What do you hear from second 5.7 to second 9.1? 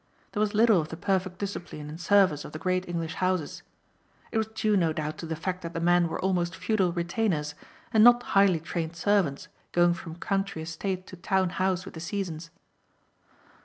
the men were almost feudal retainers and not highly trained